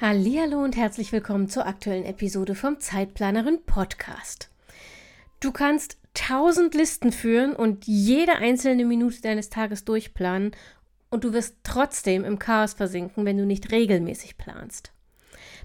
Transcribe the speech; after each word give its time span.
Hallo 0.00 0.62
und 0.62 0.76
herzlich 0.76 1.10
willkommen 1.10 1.48
zur 1.48 1.66
aktuellen 1.66 2.04
Episode 2.04 2.54
vom 2.54 2.78
Zeitplanerin 2.78 3.64
Podcast. 3.66 4.48
Du 5.40 5.50
kannst 5.50 5.98
tausend 6.14 6.76
Listen 6.76 7.10
führen 7.10 7.52
und 7.52 7.84
jede 7.88 8.36
einzelne 8.36 8.84
Minute 8.84 9.20
deines 9.22 9.50
Tages 9.50 9.84
durchplanen 9.84 10.52
und 11.10 11.24
du 11.24 11.32
wirst 11.32 11.56
trotzdem 11.64 12.24
im 12.24 12.38
Chaos 12.38 12.74
versinken, 12.74 13.24
wenn 13.24 13.38
du 13.38 13.44
nicht 13.44 13.72
regelmäßig 13.72 14.38
planst. 14.38 14.92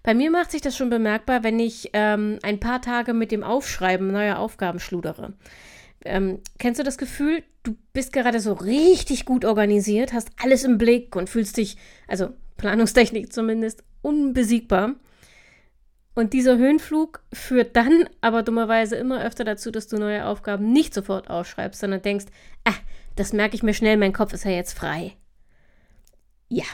Bei 0.01 0.15
mir 0.15 0.31
macht 0.31 0.49
sich 0.49 0.61
das 0.61 0.75
schon 0.75 0.89
bemerkbar, 0.89 1.43
wenn 1.43 1.59
ich 1.59 1.91
ähm, 1.93 2.39
ein 2.41 2.59
paar 2.59 2.81
Tage 2.81 3.13
mit 3.13 3.31
dem 3.31 3.43
Aufschreiben 3.43 4.11
neuer 4.11 4.39
Aufgaben 4.39 4.79
schludere. 4.79 5.33
Ähm, 6.05 6.39
kennst 6.57 6.79
du 6.79 6.83
das 6.83 6.97
Gefühl, 6.97 7.43
du 7.61 7.75
bist 7.93 8.11
gerade 8.11 8.39
so 8.39 8.53
richtig 8.53 9.25
gut 9.25 9.45
organisiert, 9.45 10.11
hast 10.11 10.31
alles 10.41 10.63
im 10.63 10.79
Blick 10.79 11.15
und 11.15 11.29
fühlst 11.29 11.57
dich, 11.57 11.77
also 12.07 12.29
Planungstechnik 12.57 13.31
zumindest, 13.31 13.83
unbesiegbar. 14.01 14.95
Und 16.15 16.33
dieser 16.33 16.57
Höhenflug 16.57 17.23
führt 17.33 17.75
dann 17.75 18.07
aber 18.21 18.43
dummerweise 18.43 18.95
immer 18.95 19.23
öfter 19.23 19.43
dazu, 19.43 19.71
dass 19.71 19.87
du 19.87 19.97
neue 19.97 20.25
Aufgaben 20.25 20.71
nicht 20.71 20.93
sofort 20.93 21.29
aufschreibst, 21.29 21.79
sondern 21.79 22.03
denkst, 22.03 22.25
ah, 22.65 22.75
das 23.15 23.33
merke 23.33 23.55
ich 23.55 23.63
mir 23.63 23.73
schnell, 23.73 23.97
mein 23.97 24.13
Kopf 24.13 24.33
ist 24.33 24.45
ja 24.45 24.51
jetzt 24.51 24.77
frei. 24.77 25.15
Ja. 26.49 26.65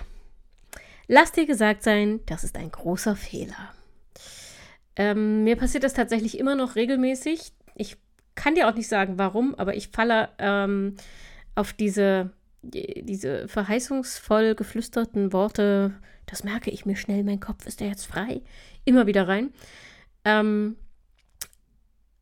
Lass 1.07 1.31
dir 1.31 1.45
gesagt 1.45 1.83
sein, 1.83 2.19
das 2.25 2.43
ist 2.43 2.57
ein 2.57 2.71
großer 2.71 3.15
Fehler. 3.15 3.73
Ähm, 4.95 5.45
mir 5.45 5.55
passiert 5.55 5.83
das 5.85 5.93
tatsächlich 5.93 6.37
immer 6.37 6.55
noch 6.55 6.75
regelmäßig. 6.75 7.53
Ich 7.75 7.97
kann 8.35 8.55
dir 8.55 8.67
auch 8.67 8.75
nicht 8.75 8.89
sagen, 8.89 9.17
warum, 9.17 9.55
aber 9.55 9.75
ich 9.75 9.87
falle 9.87 10.29
ähm, 10.37 10.97
auf 11.55 11.73
diese, 11.73 12.31
diese 12.61 13.47
verheißungsvoll 13.47 14.55
geflüsterten 14.55 15.31
Worte 15.33 15.93
das 16.29 16.43
merke 16.43 16.69
ich 16.69 16.85
mir 16.85 16.95
schnell, 16.95 17.23
mein 17.23 17.39
Kopf 17.39 17.65
ist 17.65 17.81
ja 17.81 17.87
jetzt 17.87 18.05
frei, 18.05 18.41
immer 18.85 19.07
wieder 19.07 19.27
rein. 19.27 19.51
Ähm, 20.25 20.75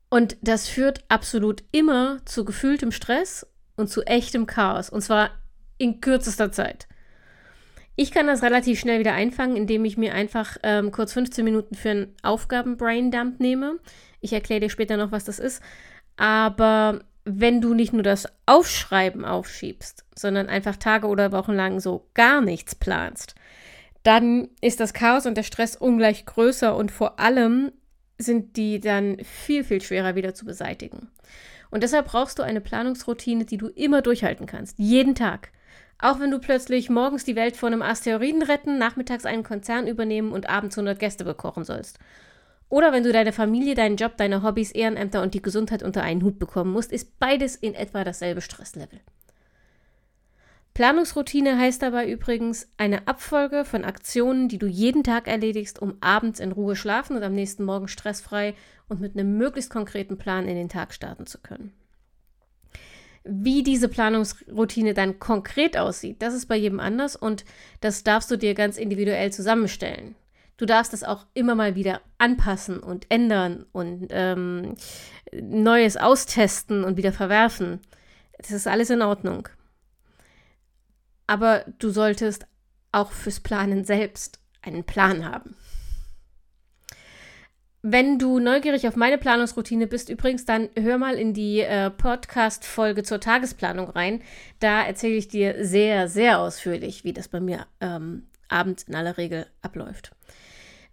und 0.09 0.37
das 0.41 0.67
führt 0.69 1.03
absolut 1.09 1.63
immer 1.71 2.19
zu 2.25 2.45
gefühltem 2.45 2.91
Stress 2.91 3.45
und 3.75 3.89
zu 3.89 4.03
echtem 4.03 4.47
Chaos. 4.47 4.89
Und 4.89 5.01
zwar 5.01 5.31
in 5.77 5.99
kürzester 5.99 6.51
Zeit. 6.51 6.87
Ich 7.95 8.11
kann 8.11 8.27
das 8.27 8.43
relativ 8.43 8.79
schnell 8.79 8.99
wieder 8.99 9.13
einfangen, 9.13 9.57
indem 9.57 9.83
ich 9.83 9.97
mir 9.97 10.13
einfach 10.13 10.57
ähm, 10.63 10.91
kurz 10.91 11.13
15 11.13 11.43
Minuten 11.43 11.75
für 11.75 11.89
einen 11.89 12.15
Aufgaben-Braindump 12.21 13.39
nehme. 13.39 13.79
Ich 14.21 14.31
erkläre 14.33 14.61
dir 14.61 14.69
später 14.69 14.97
noch, 14.97 15.11
was 15.11 15.25
das 15.25 15.39
ist. 15.39 15.61
Aber 16.15 17.01
wenn 17.27 17.59
du 17.59 17.73
nicht 17.73 17.91
nur 17.91 18.03
das 18.03 18.27
Aufschreiben 18.45 19.25
aufschiebst, 19.25 20.05
sondern 20.15 20.47
einfach 20.47 20.77
Tage 20.77 21.07
oder 21.07 21.31
Wochen 21.33 21.53
lang 21.53 21.79
so 21.79 22.07
gar 22.13 22.39
nichts 22.41 22.73
planst, 22.73 23.35
dann 24.03 24.47
ist 24.61 24.79
das 24.79 24.93
Chaos 24.93 25.25
und 25.25 25.35
der 25.35 25.43
Stress 25.43 25.75
ungleich 25.75 26.25
größer 26.25 26.75
und 26.75 26.91
vor 26.91 27.19
allem 27.19 27.73
sind 28.17 28.55
die 28.55 28.79
dann 28.79 29.17
viel, 29.23 29.65
viel 29.65 29.81
schwerer 29.81 30.15
wieder 30.15 30.33
zu 30.33 30.45
beseitigen. 30.45 31.09
Und 31.69 31.83
deshalb 31.83 32.07
brauchst 32.07 32.39
du 32.39 32.43
eine 32.43 32.61
Planungsroutine, 32.61 33.43
die 33.43 33.57
du 33.57 33.67
immer 33.67 34.01
durchhalten 34.01 34.45
kannst, 34.45 34.79
jeden 34.79 35.13
Tag. 35.13 35.51
Auch 35.99 36.19
wenn 36.19 36.31
du 36.31 36.39
plötzlich 36.39 36.89
morgens 36.89 37.25
die 37.25 37.35
Welt 37.35 37.57
vor 37.57 37.67
einem 37.67 37.81
Asteroiden 37.81 38.43
retten, 38.43 38.77
nachmittags 38.77 39.25
einen 39.25 39.43
Konzern 39.43 39.87
übernehmen 39.87 40.31
und 40.31 40.47
abends 40.47 40.77
100 40.77 40.97
Gäste 40.97 41.25
bekochen 41.25 41.65
sollst. 41.65 41.99
Oder 42.69 42.91
wenn 42.91 43.03
du 43.03 43.13
deine 43.13 43.31
Familie, 43.31 43.75
deinen 43.75 43.95
Job, 43.95 44.17
deine 44.17 44.43
Hobbys, 44.43 44.71
Ehrenämter 44.71 45.21
und 45.21 45.33
die 45.33 45.41
Gesundheit 45.41 45.83
unter 45.83 46.03
einen 46.03 46.23
Hut 46.23 46.37
bekommen 46.37 46.71
musst, 46.71 46.91
ist 46.91 47.19
beides 47.19 47.55
in 47.55 47.73
etwa 47.73 48.03
dasselbe 48.03 48.41
Stresslevel. 48.41 48.99
Planungsroutine 50.73 51.57
heißt 51.57 51.81
dabei 51.81 52.07
übrigens 52.07 52.69
eine 52.77 53.07
Abfolge 53.07 53.65
von 53.65 53.83
Aktionen, 53.83 54.47
die 54.47 54.59
du 54.59 54.67
jeden 54.67 55.03
Tag 55.03 55.27
erledigst, 55.27 55.81
um 55.81 55.95
abends 56.01 56.39
in 56.39 56.51
Ruhe 56.51 56.75
schlafen 56.75 57.17
und 57.17 57.23
am 57.23 57.33
nächsten 57.33 57.63
Morgen 57.63 57.87
stressfrei 57.87 58.53
und 58.87 59.01
mit 59.01 59.15
einem 59.15 59.39
möglichst 59.39 59.71
konkreten 59.71 60.19
Plan 60.19 60.47
in 60.47 60.55
den 60.55 60.69
Tag 60.69 60.93
starten 60.93 61.25
zu 61.25 61.39
können. 61.39 61.73
Wie 63.23 63.63
diese 63.63 63.89
Planungsroutine 63.89 64.93
dann 64.93 65.17
konkret 65.17 65.77
aussieht, 65.77 66.21
das 66.21 66.35
ist 66.35 66.45
bei 66.45 66.55
jedem 66.55 66.79
anders 66.79 67.15
und 67.15 67.43
das 67.81 68.03
darfst 68.03 68.29
du 68.29 68.37
dir 68.37 68.53
ganz 68.53 68.77
individuell 68.77 69.33
zusammenstellen. 69.33 70.13
Du 70.57 70.65
darfst 70.65 70.91
das 70.91 71.03
auch 71.03 71.25
immer 71.33 71.55
mal 71.55 71.75
wieder 71.75 72.01
anpassen 72.17 72.79
und 72.79 73.05
ändern 73.09 73.65
und 73.71 74.07
ähm, 74.09 74.75
Neues 75.31 75.97
austesten 75.97 76.83
und 76.83 76.97
wieder 76.97 77.13
verwerfen. 77.13 77.79
Das 78.37 78.51
ist 78.51 78.67
alles 78.67 78.89
in 78.89 79.01
Ordnung 79.01 79.49
aber 81.27 81.65
du 81.77 81.89
solltest 81.89 82.47
auch 82.91 83.11
fürs 83.11 83.41
Planen 83.41 83.83
selbst 83.83 84.39
einen 84.61 84.85
Plan 84.85 85.25
haben. 85.25 85.55
Wenn 87.83 88.17
du 88.17 88.39
neugierig 88.39 88.87
auf 88.87 88.95
meine 88.95 89.17
Planungsroutine 89.17 89.87
bist, 89.87 90.09
übrigens, 90.09 90.45
dann 90.45 90.69
hör 90.77 90.97
mal 90.97 91.15
in 91.15 91.33
die 91.33 91.59
äh, 91.59 91.91
Podcast-Folge 91.91 93.03
zur 93.03 93.21
Tagesplanung 93.21 93.89
rein. 93.89 94.21
Da 94.59 94.81
erzähle 94.81 95.15
ich 95.15 95.27
dir 95.27 95.63
sehr, 95.63 96.07
sehr 96.09 96.39
ausführlich, 96.39 97.03
wie 97.03 97.13
das 97.13 97.27
bei 97.27 97.39
mir 97.39 97.67
ähm, 97.79 98.23
abends 98.49 98.83
in 98.83 98.95
aller 98.95 99.17
Regel 99.17 99.47
abläuft. 99.61 100.11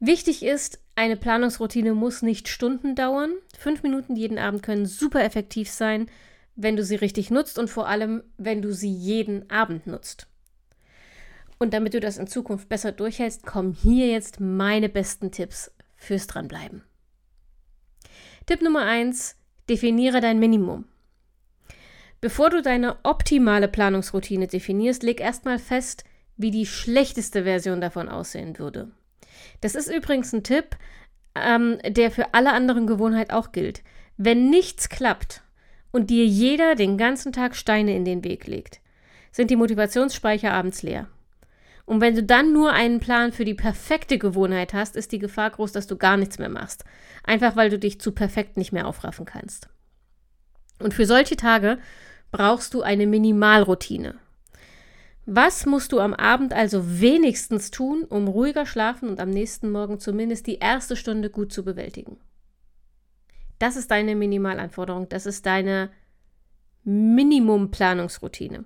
Wichtig 0.00 0.42
ist, 0.42 0.80
eine 0.96 1.16
Planungsroutine 1.16 1.94
muss 1.94 2.22
nicht 2.22 2.48
Stunden 2.48 2.94
dauern. 2.94 3.32
Fünf 3.58 3.82
Minuten 3.82 4.16
jeden 4.16 4.38
Abend 4.38 4.62
können 4.62 4.86
super 4.86 5.24
effektiv 5.24 5.70
sein 5.70 6.06
wenn 6.56 6.76
du 6.76 6.84
sie 6.84 6.96
richtig 6.96 7.30
nutzt 7.30 7.58
und 7.58 7.68
vor 7.68 7.88
allem, 7.88 8.22
wenn 8.36 8.62
du 8.62 8.72
sie 8.72 8.92
jeden 8.92 9.50
Abend 9.50 9.86
nutzt. 9.86 10.28
Und 11.58 11.72
damit 11.72 11.94
du 11.94 12.00
das 12.00 12.18
in 12.18 12.26
Zukunft 12.26 12.68
besser 12.68 12.92
durchhältst, 12.92 13.44
kommen 13.46 13.72
hier 13.72 14.08
jetzt 14.08 14.40
meine 14.40 14.88
besten 14.88 15.30
Tipps 15.30 15.72
fürs 15.96 16.26
Dranbleiben. 16.26 16.82
Tipp 18.46 18.62
Nummer 18.62 18.84
1. 18.84 19.36
Definiere 19.68 20.20
dein 20.20 20.38
Minimum. 20.38 20.84
Bevor 22.20 22.50
du 22.50 22.62
deine 22.62 22.96
optimale 23.02 23.68
Planungsroutine 23.68 24.46
definierst, 24.46 25.02
leg 25.02 25.20
erstmal 25.20 25.58
fest, 25.58 26.04
wie 26.36 26.50
die 26.50 26.66
schlechteste 26.66 27.44
Version 27.44 27.80
davon 27.80 28.08
aussehen 28.08 28.58
würde. 28.58 28.90
Das 29.60 29.74
ist 29.74 29.88
übrigens 29.88 30.32
ein 30.32 30.42
Tipp, 30.42 30.76
ähm, 31.34 31.78
der 31.86 32.10
für 32.10 32.34
alle 32.34 32.52
anderen 32.52 32.86
Gewohnheiten 32.86 33.32
auch 33.32 33.52
gilt. 33.52 33.82
Wenn 34.16 34.50
nichts 34.50 34.88
klappt, 34.88 35.44
und 35.94 36.10
dir 36.10 36.26
jeder 36.26 36.74
den 36.74 36.98
ganzen 36.98 37.32
Tag 37.32 37.54
Steine 37.54 37.94
in 37.94 38.04
den 38.04 38.24
Weg 38.24 38.48
legt, 38.48 38.80
sind 39.30 39.48
die 39.48 39.56
Motivationsspeicher 39.56 40.52
abends 40.52 40.82
leer. 40.82 41.06
Und 41.86 42.00
wenn 42.00 42.16
du 42.16 42.24
dann 42.24 42.52
nur 42.52 42.72
einen 42.72 42.98
Plan 42.98 43.30
für 43.30 43.44
die 43.44 43.54
perfekte 43.54 44.18
Gewohnheit 44.18 44.74
hast, 44.74 44.96
ist 44.96 45.12
die 45.12 45.20
Gefahr 45.20 45.50
groß, 45.50 45.70
dass 45.70 45.86
du 45.86 45.96
gar 45.96 46.16
nichts 46.16 46.38
mehr 46.38 46.48
machst. 46.48 46.84
Einfach 47.22 47.54
weil 47.54 47.70
du 47.70 47.78
dich 47.78 48.00
zu 48.00 48.10
perfekt 48.10 48.56
nicht 48.56 48.72
mehr 48.72 48.88
aufraffen 48.88 49.24
kannst. 49.24 49.68
Und 50.80 50.94
für 50.94 51.06
solche 51.06 51.36
Tage 51.36 51.78
brauchst 52.32 52.74
du 52.74 52.82
eine 52.82 53.06
Minimalroutine. 53.06 54.16
Was 55.26 55.64
musst 55.64 55.92
du 55.92 56.00
am 56.00 56.12
Abend 56.12 56.52
also 56.52 57.00
wenigstens 57.00 57.70
tun, 57.70 58.04
um 58.04 58.28
ruhiger 58.28 58.66
schlafen 58.66 59.08
und 59.08 59.20
am 59.20 59.30
nächsten 59.30 59.70
Morgen 59.70 59.98
zumindest 59.98 60.46
die 60.46 60.58
erste 60.58 60.96
Stunde 60.96 61.30
gut 61.30 61.52
zu 61.52 61.64
bewältigen? 61.64 62.18
Das 63.58 63.76
ist 63.76 63.90
deine 63.90 64.14
Minimalanforderung, 64.16 65.08
das 65.08 65.24
ist 65.24 65.46
deine 65.46 65.90
Minimumplanungsroutine. 66.84 68.64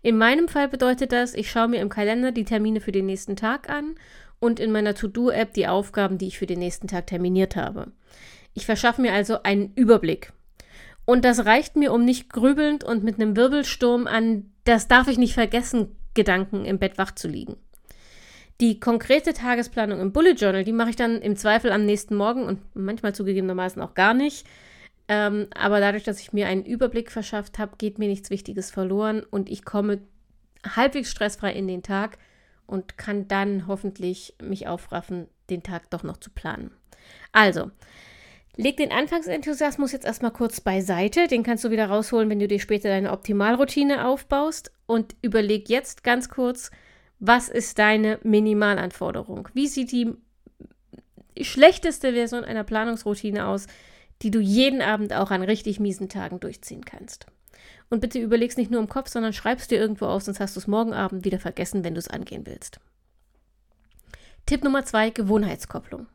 In 0.00 0.16
meinem 0.16 0.48
Fall 0.48 0.68
bedeutet 0.68 1.12
das, 1.12 1.34
ich 1.34 1.50
schaue 1.50 1.68
mir 1.68 1.80
im 1.80 1.90
Kalender 1.90 2.32
die 2.32 2.44
Termine 2.44 2.80
für 2.80 2.92
den 2.92 3.06
nächsten 3.06 3.36
Tag 3.36 3.68
an 3.68 3.94
und 4.40 4.58
in 4.58 4.72
meiner 4.72 4.94
To-Do-App 4.94 5.52
die 5.52 5.68
Aufgaben, 5.68 6.16
die 6.16 6.28
ich 6.28 6.38
für 6.38 6.46
den 6.46 6.58
nächsten 6.58 6.88
Tag 6.88 7.06
terminiert 7.06 7.56
habe. 7.56 7.92
Ich 8.54 8.64
verschaffe 8.66 9.02
mir 9.02 9.12
also 9.12 9.42
einen 9.42 9.72
Überblick. 9.74 10.32
Und 11.04 11.24
das 11.24 11.44
reicht 11.44 11.76
mir, 11.76 11.92
um 11.92 12.04
nicht 12.04 12.32
grübelnd 12.32 12.84
und 12.84 13.04
mit 13.04 13.20
einem 13.20 13.36
Wirbelsturm 13.36 14.06
an 14.06 14.51
das 14.64 14.88
darf 14.88 15.08
ich 15.08 15.18
nicht 15.18 15.34
vergessen 15.34 15.96
Gedanken 16.14 16.64
im 16.64 16.78
Bett 16.78 16.98
wach 16.98 17.12
zu 17.12 17.28
liegen. 17.28 17.56
Die 18.60 18.78
konkrete 18.78 19.32
Tagesplanung 19.32 20.00
im 20.00 20.12
Bullet 20.12 20.34
Journal, 20.34 20.64
die 20.64 20.72
mache 20.72 20.90
ich 20.90 20.96
dann 20.96 21.20
im 21.20 21.36
Zweifel 21.36 21.72
am 21.72 21.84
nächsten 21.84 22.14
Morgen 22.14 22.44
und 22.44 22.60
manchmal 22.74 23.14
zugegebenermaßen 23.14 23.82
auch 23.82 23.94
gar 23.94 24.14
nicht. 24.14 24.46
Ähm, 25.08 25.48
aber 25.54 25.80
dadurch, 25.80 26.04
dass 26.04 26.20
ich 26.20 26.32
mir 26.32 26.46
einen 26.46 26.64
Überblick 26.64 27.10
verschafft 27.10 27.58
habe, 27.58 27.76
geht 27.76 27.98
mir 27.98 28.08
nichts 28.08 28.30
Wichtiges 28.30 28.70
verloren 28.70 29.24
und 29.28 29.50
ich 29.50 29.64
komme 29.64 30.00
halbwegs 30.64 31.10
stressfrei 31.10 31.52
in 31.52 31.66
den 31.66 31.82
Tag 31.82 32.18
und 32.66 32.96
kann 32.98 33.26
dann 33.26 33.66
hoffentlich 33.66 34.34
mich 34.40 34.68
aufraffen, 34.68 35.26
den 35.50 35.62
Tag 35.62 35.90
doch 35.90 36.04
noch 36.04 36.18
zu 36.18 36.30
planen. 36.30 36.70
Also, 37.32 37.70
leg 38.56 38.76
den 38.76 38.92
Anfangsenthusiasmus 38.92 39.92
jetzt 39.92 40.04
erstmal 40.04 40.32
kurz 40.32 40.60
beiseite. 40.60 41.26
Den 41.26 41.42
kannst 41.42 41.64
du 41.64 41.70
wieder 41.70 41.86
rausholen, 41.86 42.28
wenn 42.28 42.38
du 42.38 42.48
dir 42.48 42.60
später 42.60 42.88
deine 42.88 43.12
Optimalroutine 43.12 44.06
aufbaust. 44.06 44.72
Und 44.86 45.14
überleg 45.22 45.68
jetzt 45.68 46.04
ganz 46.04 46.28
kurz, 46.28 46.70
was 47.18 47.48
ist 47.48 47.78
deine 47.78 48.18
Minimalanforderung? 48.22 49.48
Wie 49.54 49.68
sieht 49.68 49.92
die 49.92 50.12
schlechteste 51.40 52.12
Version 52.12 52.44
einer 52.44 52.64
Planungsroutine 52.64 53.46
aus, 53.46 53.66
die 54.22 54.30
du 54.30 54.40
jeden 54.40 54.82
Abend 54.82 55.12
auch 55.14 55.30
an 55.30 55.42
richtig 55.42 55.80
miesen 55.80 56.08
Tagen 56.08 56.40
durchziehen 56.40 56.84
kannst? 56.84 57.26
Und 57.90 58.00
bitte 58.00 58.18
überleg's 58.18 58.56
nicht 58.56 58.70
nur 58.70 58.80
im 58.80 58.88
Kopf, 58.88 59.08
sondern 59.08 59.32
schreib's 59.32 59.68
dir 59.68 59.78
irgendwo 59.78 60.06
auf, 60.06 60.22
sonst 60.22 60.40
hast 60.40 60.56
du 60.56 60.60
es 60.60 60.66
morgen 60.66 60.94
Abend 60.94 61.24
wieder 61.24 61.38
vergessen, 61.38 61.84
wenn 61.84 61.94
du 61.94 61.98
es 61.98 62.08
angehen 62.08 62.46
willst. 62.46 62.80
Tipp 64.46 64.64
Nummer 64.64 64.84
zwei: 64.84 65.10
Gewohnheitskopplung. 65.10 66.06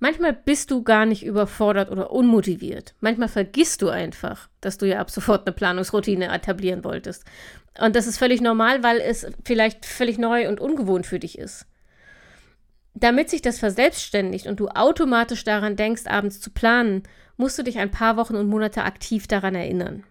Manchmal 0.00 0.32
bist 0.32 0.70
du 0.70 0.82
gar 0.82 1.06
nicht 1.06 1.24
überfordert 1.24 1.90
oder 1.90 2.10
unmotiviert. 2.10 2.94
Manchmal 3.00 3.28
vergisst 3.28 3.80
du 3.80 3.88
einfach, 3.88 4.48
dass 4.60 4.76
du 4.76 4.86
ja 4.86 4.98
ab 4.98 5.10
sofort 5.10 5.46
eine 5.46 5.54
Planungsroutine 5.54 6.26
etablieren 6.26 6.84
wolltest. 6.84 7.24
Und 7.80 7.96
das 7.96 8.06
ist 8.06 8.18
völlig 8.18 8.40
normal, 8.40 8.82
weil 8.82 9.00
es 9.00 9.26
vielleicht 9.44 9.86
völlig 9.86 10.18
neu 10.18 10.48
und 10.48 10.60
ungewohnt 10.60 11.06
für 11.06 11.18
dich 11.18 11.38
ist. 11.38 11.66
Damit 12.94 13.28
sich 13.28 13.42
das 13.42 13.58
verselbstständigt 13.58 14.46
und 14.46 14.60
du 14.60 14.68
automatisch 14.68 15.42
daran 15.42 15.74
denkst, 15.74 16.06
abends 16.06 16.40
zu 16.40 16.50
planen, 16.50 17.02
musst 17.36 17.58
du 17.58 17.64
dich 17.64 17.78
ein 17.78 17.90
paar 17.90 18.16
Wochen 18.16 18.36
und 18.36 18.48
Monate 18.48 18.84
aktiv 18.84 19.26
daran 19.26 19.56
erinnern. 19.56 20.04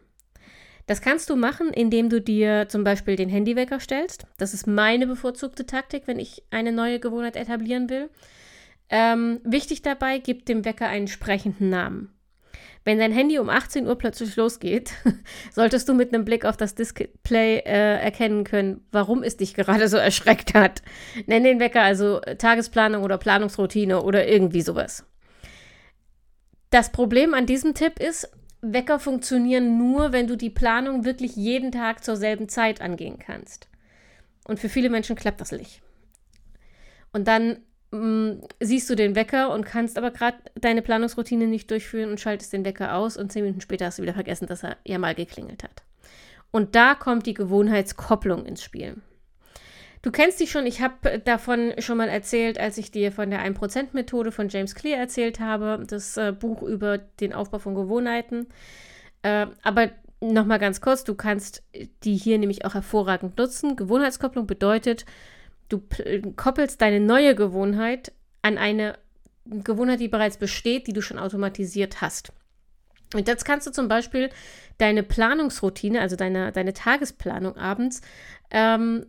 Das 0.86 1.02
kannst 1.02 1.30
du 1.30 1.38
machen, 1.38 1.70
indem 1.70 2.10
du 2.10 2.20
dir 2.20 2.68
zum 2.68 2.84
Beispiel 2.84 3.16
den 3.16 3.30
Handywecker 3.30 3.80
stellst. 3.80 4.26
Das 4.38 4.54
ist 4.54 4.68
meine 4.68 5.08
bevorzugte 5.08 5.66
Taktik, 5.66 6.04
wenn 6.08 6.20
ich 6.20 6.44
eine 6.52 6.74
neue 6.74 7.00
Gewohnheit 7.00 7.38
etablieren 7.38 7.90
will. 7.90 8.10
Ähm, 8.96 9.40
wichtig 9.44 9.82
dabei, 9.82 10.20
gib 10.20 10.46
dem 10.46 10.66
Wecker 10.66 10.88
einen 10.88 11.08
sprechenden 11.08 11.72
Namen. 11.72 12.14
Wenn 12.86 13.00
dein 13.00 13.12
Handy 13.12 13.40
um 13.40 13.50
18 13.50 13.88
Uhr 13.88 13.98
plötzlich 13.98 14.36
losgeht, 14.36 14.92
solltest 15.52 15.90
du 15.90 15.96
mit 15.96 16.14
einem 16.14 16.26
Blick 16.26 16.46
auf 16.46 16.58
das 16.58 16.76
Display 16.76 17.58
äh, 17.66 18.00
erkennen 18.00 18.44
können, 18.44 18.86
warum 18.92 19.24
es 19.24 19.36
dich 19.36 19.56
gerade 19.56 19.88
so 19.88 19.98
erschreckt 19.98 20.54
hat. 20.54 20.84
Nenn 21.26 21.44
den 21.44 21.60
Wecker 21.60 21.82
also 21.82 22.20
Tagesplanung 22.20 23.02
oder 23.02 23.18
Planungsroutine 23.18 24.04
oder 24.04 24.28
irgendwie 24.28 24.62
sowas. 24.62 25.04
Das 26.70 26.92
Problem 26.92 27.34
an 27.34 27.48
diesem 27.48 27.74
Tipp 27.74 28.00
ist, 28.00 28.30
Wecker 28.62 29.00
funktionieren 29.00 29.80
nur, 29.80 30.12
wenn 30.12 30.28
du 30.28 30.36
die 30.36 30.52
Planung 30.52 31.04
wirklich 31.04 31.36
jeden 31.36 31.72
Tag 31.72 32.04
zur 32.04 32.16
selben 32.16 32.48
Zeit 32.48 32.80
angehen 32.80 33.18
kannst. 33.18 33.70
Und 34.48 34.60
für 34.60 34.70
viele 34.70 34.92
Menschen 34.92 35.16
klappt 35.16 35.42
das 35.42 35.52
nicht. 35.52 35.82
Und 37.12 37.28
dann 37.28 37.58
siehst 38.60 38.90
du 38.90 38.96
den 38.96 39.16
Wecker 39.16 39.52
und 39.52 39.66
kannst 39.66 39.98
aber 39.98 40.12
gerade 40.12 40.38
deine 40.56 40.82
Planungsroutine 40.82 41.48
nicht 41.48 41.70
durchführen 41.70 42.10
und 42.10 42.20
schaltest 42.20 42.52
den 42.54 42.66
Wecker 42.66 42.96
aus 42.96 43.18
und 43.18 43.32
zehn 43.32 43.44
Minuten 43.44 43.62
später 43.62 43.86
hast 43.86 44.00
du 44.00 44.04
wieder 44.04 44.14
vergessen, 44.14 44.48
dass 44.48 44.64
er 44.64 44.78
ja 44.86 44.98
mal 44.98 45.14
geklingelt 45.14 45.64
hat. 45.64 45.84
Und 46.52 46.76
da 46.76 46.96
kommt 46.96 47.26
die 47.26 47.34
Gewohnheitskopplung 47.34 48.46
ins 48.46 48.64
Spiel. 48.64 48.98
Du 50.02 50.12
kennst 50.12 50.40
die 50.40 50.48
schon, 50.48 50.66
ich 50.66 50.82
habe 50.82 51.20
davon 51.20 51.74
schon 51.80 51.98
mal 51.98 52.10
erzählt, 52.10 52.60
als 52.60 52.78
ich 52.78 52.92
dir 52.92 53.12
von 53.12 53.30
der 53.30 53.46
1%-Methode 53.46 54.32
von 54.32 54.50
James 54.50 54.76
Clear 54.76 55.00
erzählt 55.00 55.40
habe, 55.40 55.84
das 55.88 56.18
äh, 56.18 56.34
Buch 56.34 56.62
über 56.62 56.98
den 56.98 57.32
Aufbau 57.32 57.60
von 57.60 57.74
Gewohnheiten. 57.74 58.48
Äh, 59.22 59.48
aber 59.62 59.92
nochmal 60.20 60.60
ganz 60.60 60.82
kurz, 60.82 61.04
du 61.04 61.16
kannst 61.16 61.64
die 62.04 62.16
hier 62.16 62.38
nämlich 62.38 62.66
auch 62.66 62.74
hervorragend 62.74 63.38
nutzen. 63.38 63.76
Gewohnheitskopplung 63.76 64.46
bedeutet, 64.46 65.06
du 65.74 66.34
koppelst 66.36 66.82
deine 66.82 67.00
neue 67.00 67.36
Gewohnheit 67.36 68.12
an 68.42 68.58
eine 68.58 68.98
Gewohnheit, 69.46 70.00
die 70.00 70.08
bereits 70.08 70.38
besteht, 70.38 70.88
die 70.88 70.94
du 70.94 71.02
schon 71.02 71.20
automatisiert 71.20 72.02
hast. 72.02 72.32
Und 73.14 73.28
jetzt 73.28 73.46
kannst 73.46 73.68
du 73.68 73.72
zum 73.72 73.88
Beispiel 73.88 74.30
deine 74.78 75.04
Planungsroutine, 75.04 76.02
also 76.02 76.16
deine, 76.16 76.52
deine 76.52 76.74
Tagesplanung 76.74 77.58
abends, 77.58 78.02
ähm, 78.52 79.06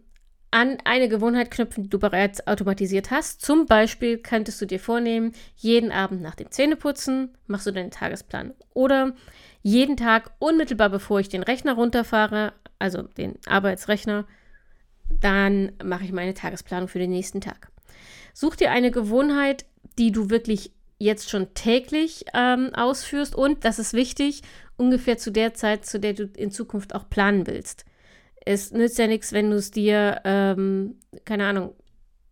an 0.51 0.79
eine 0.85 1.09
Gewohnheit 1.09 1.51
knüpfen, 1.51 1.85
die 1.85 1.91
du 1.91 1.99
bereits 1.99 2.47
automatisiert 2.47 3.11
hast. 3.11 3.41
Zum 3.41 3.67
Beispiel 3.67 4.19
könntest 4.19 4.61
du 4.61 4.67
dir 4.67 4.79
vornehmen, 4.79 5.33
jeden 5.57 5.91
Abend 5.91 6.23
nach 6.23 6.37
dem 6.37 6.51
Zähneputzen 6.51 7.37
machst 7.49 7.67
du 7.67 7.73
deinen 7.73 7.91
Tagesplan. 7.91 8.55
Oder 8.73 9.15
jeden 9.63 9.97
Tag 9.97 10.31
unmittelbar 10.39 10.91
bevor 10.91 11.19
ich 11.19 11.29
den 11.29 11.43
Rechner 11.43 11.75
runterfahre, 11.75 12.53
also 12.79 13.03
den 13.03 13.37
Arbeitsrechner, 13.47 14.27
dann 15.09 15.73
mache 15.83 16.05
ich 16.05 16.13
meine 16.13 16.35
Tagesplanung 16.35 16.89
für 16.89 16.99
den 16.99 17.11
nächsten 17.11 17.41
Tag. 17.41 17.71
Such 18.33 18.57
dir 18.57 18.71
eine 18.71 18.91
Gewohnheit, 18.91 19.65
die 19.99 20.13
du 20.13 20.31
wirklich 20.31 20.73
jetzt 20.99 21.31
schon 21.31 21.55
täglich 21.55 22.25
ähm, 22.35 22.71
ausführst 22.75 23.35
und, 23.35 23.65
das 23.65 23.79
ist 23.79 23.93
wichtig, 23.93 24.43
ungefähr 24.77 25.19
zu 25.19 25.31
der 25.31 25.55
Zeit, 25.55 25.87
zu 25.87 26.01
der 26.01 26.15
du 26.15 26.25
in 26.37 26.51
Zukunft 26.51 26.95
auch 26.95 27.09
planen 27.09 27.47
willst 27.47 27.85
es 28.45 28.73
nützt 28.73 28.99
ja 28.99 29.07
nichts, 29.07 29.33
wenn 29.33 29.51
du 29.51 29.57
es 29.57 29.71
dir, 29.71 30.21
ähm, 30.25 30.97
keine 31.25 31.47
Ahnung, 31.47 31.75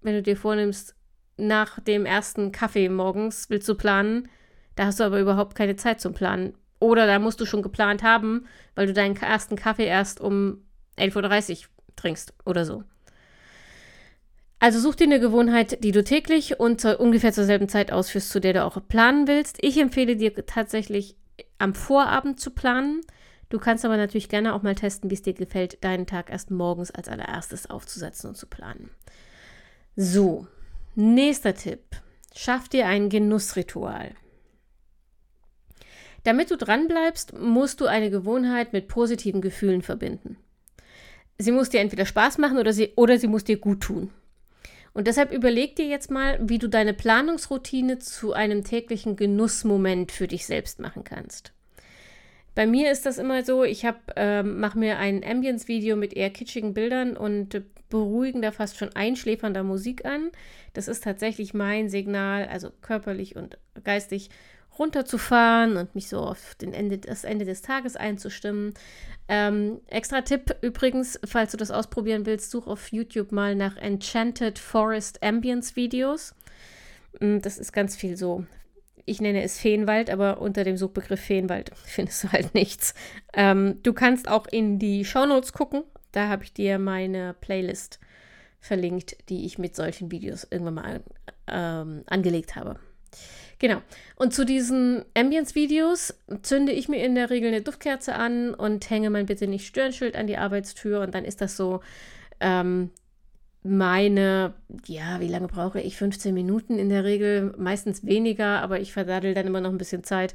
wenn 0.02 0.14
du 0.14 0.22
dir 0.22 0.36
vornimmst, 0.36 0.94
nach 1.36 1.80
dem 1.80 2.04
ersten 2.04 2.52
Kaffee 2.52 2.88
morgens 2.88 3.48
willst 3.48 3.68
du 3.68 3.74
planen, 3.74 4.28
da 4.76 4.86
hast 4.86 5.00
du 5.00 5.04
aber 5.04 5.20
überhaupt 5.20 5.54
keine 5.54 5.76
Zeit 5.76 6.00
zum 6.00 6.12
Planen. 6.12 6.54
Oder 6.78 7.06
da 7.06 7.18
musst 7.18 7.40
du 7.40 7.46
schon 7.46 7.62
geplant 7.62 8.02
haben, 8.02 8.46
weil 8.74 8.86
du 8.86 8.92
deinen 8.92 9.16
ersten 9.16 9.56
Kaffee 9.56 9.86
erst 9.86 10.20
um 10.20 10.62
11.30 10.98 11.64
Uhr 11.64 11.68
trinkst 11.96 12.34
oder 12.44 12.64
so. 12.64 12.84
Also 14.58 14.78
such 14.78 14.94
dir 14.94 15.04
eine 15.04 15.18
Gewohnheit, 15.18 15.82
die 15.82 15.90
du 15.90 16.04
täglich 16.04 16.60
und 16.60 16.80
zu, 16.80 16.96
ungefähr 16.96 17.32
zur 17.32 17.44
selben 17.44 17.68
Zeit 17.68 17.90
ausführst, 17.90 18.30
zu 18.30 18.40
der 18.40 18.52
du 18.52 18.64
auch 18.64 18.78
planen 18.86 19.26
willst. 19.26 19.58
Ich 19.60 19.76
empfehle 19.76 20.14
dir 20.14 20.34
tatsächlich 20.46 21.16
am 21.58 21.74
Vorabend 21.74 22.38
zu 22.38 22.52
planen. 22.52 23.00
Du 23.48 23.58
kannst 23.58 23.84
aber 23.84 23.96
natürlich 23.96 24.28
gerne 24.28 24.54
auch 24.54 24.62
mal 24.62 24.76
testen, 24.76 25.10
wie 25.10 25.14
es 25.14 25.22
dir 25.22 25.34
gefällt, 25.34 25.82
deinen 25.82 26.06
Tag 26.06 26.30
erst 26.30 26.52
morgens 26.52 26.92
als 26.92 27.08
allererstes 27.08 27.68
aufzusetzen 27.68 28.28
und 28.28 28.36
zu 28.36 28.46
planen. 28.46 28.90
So, 29.96 30.46
nächster 30.94 31.54
Tipp. 31.54 31.82
Schaff 32.34 32.68
dir 32.68 32.86
ein 32.86 33.08
Genussritual. 33.08 34.14
Damit 36.22 36.50
du 36.52 36.56
dranbleibst, 36.56 37.36
musst 37.36 37.80
du 37.80 37.86
eine 37.86 38.10
Gewohnheit 38.10 38.72
mit 38.72 38.86
positiven 38.86 39.40
Gefühlen 39.40 39.82
verbinden. 39.82 40.36
Sie 41.38 41.52
muss 41.52 41.70
dir 41.70 41.80
entweder 41.80 42.06
Spaß 42.06 42.38
machen 42.38 42.58
oder 42.58 42.72
sie, 42.72 42.92
oder 42.96 43.18
sie 43.18 43.28
muss 43.28 43.44
dir 43.44 43.58
gut 43.58 43.80
tun. 43.80 44.10
Und 44.94 45.06
deshalb 45.06 45.32
überleg 45.32 45.76
dir 45.76 45.86
jetzt 45.86 46.10
mal, 46.10 46.38
wie 46.42 46.58
du 46.58 46.68
deine 46.68 46.92
Planungsroutine 46.92 47.98
zu 47.98 48.32
einem 48.34 48.62
täglichen 48.62 49.16
Genussmoment 49.16 50.12
für 50.12 50.28
dich 50.28 50.46
selbst 50.46 50.80
machen 50.80 51.04
kannst. 51.04 51.52
Bei 52.54 52.66
mir 52.66 52.92
ist 52.92 53.06
das 53.06 53.16
immer 53.16 53.42
so, 53.44 53.64
ich 53.64 53.84
äh, 54.16 54.42
mache 54.42 54.78
mir 54.78 54.98
ein 54.98 55.24
Ambience-Video 55.24 55.96
mit 55.96 56.12
eher 56.12 56.28
kitschigen 56.28 56.74
Bildern 56.74 57.16
und 57.16 57.62
beruhigender, 57.88 58.52
fast 58.52 58.76
schon 58.76 58.94
einschläfernder 58.94 59.62
Musik 59.62 60.04
an. 60.04 60.30
Das 60.74 60.88
ist 60.88 61.02
tatsächlich 61.04 61.54
mein 61.54 61.88
Signal, 61.88 62.46
also 62.48 62.70
körperlich 62.82 63.36
und 63.36 63.56
geistig 63.84 64.28
runterzufahren 64.78 65.76
und 65.76 65.94
mich 65.94 66.08
so 66.08 66.20
auf 66.20 66.54
den 66.56 66.72
Ende, 66.72 66.98
das 66.98 67.24
Ende 67.24 67.44
des 67.44 67.62
Tages 67.62 67.96
einzustimmen. 67.96 68.74
Ähm, 69.28 69.80
extra 69.86 70.22
Tipp 70.22 70.56
übrigens, 70.62 71.18
falls 71.24 71.52
du 71.52 71.56
das 71.56 71.70
ausprobieren 71.70 72.26
willst, 72.26 72.50
such 72.50 72.66
auf 72.66 72.92
YouTube 72.92 73.32
mal 73.32 73.54
nach 73.54 73.76
Enchanted 73.76 74.58
Forest 74.58 75.22
Ambience 75.22 75.76
Videos. 75.76 76.34
Mm, 77.20 77.38
das 77.38 77.58
ist 77.58 77.72
ganz 77.72 77.96
viel 77.96 78.16
so 78.16 78.44
ich 79.04 79.20
nenne 79.20 79.42
es 79.42 79.58
Feenwald, 79.58 80.10
aber 80.10 80.40
unter 80.40 80.64
dem 80.64 80.76
Suchbegriff 80.76 81.20
Feenwald 81.20 81.70
findest 81.84 82.24
du 82.24 82.32
halt 82.32 82.54
nichts. 82.54 82.94
Ähm, 83.34 83.80
du 83.82 83.92
kannst 83.92 84.28
auch 84.28 84.46
in 84.46 84.78
die 84.78 85.04
Shownotes 85.04 85.52
gucken. 85.52 85.82
Da 86.12 86.28
habe 86.28 86.44
ich 86.44 86.52
dir 86.52 86.78
meine 86.78 87.34
Playlist 87.34 87.98
verlinkt, 88.60 89.16
die 89.28 89.44
ich 89.46 89.58
mit 89.58 89.74
solchen 89.74 90.10
Videos 90.10 90.46
irgendwann 90.50 90.74
mal 90.74 91.02
ähm, 91.48 92.02
angelegt 92.06 92.54
habe. 92.54 92.78
Genau. 93.62 93.80
Und 94.16 94.34
zu 94.34 94.44
diesen 94.44 95.04
Ambience-Videos 95.16 96.14
zünde 96.42 96.72
ich 96.72 96.88
mir 96.88 97.04
in 97.04 97.14
der 97.14 97.30
Regel 97.30 97.46
eine 97.46 97.62
Duftkerze 97.62 98.12
an 98.16 98.54
und 98.54 98.90
hänge 98.90 99.08
mein 99.08 99.26
Bitte 99.26 99.46
nicht 99.46 99.68
Stören-Schild 99.68 100.16
an 100.16 100.26
die 100.26 100.36
Arbeitstür. 100.36 101.00
Und 101.00 101.14
dann 101.14 101.24
ist 101.24 101.40
das 101.40 101.56
so 101.56 101.80
ähm, 102.40 102.90
meine, 103.62 104.54
ja, 104.86 105.20
wie 105.20 105.28
lange 105.28 105.46
brauche 105.46 105.80
ich? 105.80 105.96
15 105.96 106.34
Minuten 106.34 106.76
in 106.76 106.88
der 106.88 107.04
Regel, 107.04 107.54
meistens 107.56 108.04
weniger, 108.04 108.62
aber 108.62 108.80
ich 108.80 108.92
verdaddel 108.92 109.32
dann 109.32 109.46
immer 109.46 109.60
noch 109.60 109.70
ein 109.70 109.78
bisschen 109.78 110.02
Zeit. 110.02 110.34